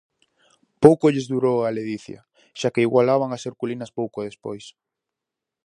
[0.83, 2.19] Pouco lles durou a ledicia
[2.59, 4.65] xa que igualaban as herculinas pouco despois.